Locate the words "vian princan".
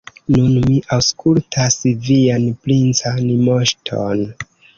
2.07-3.29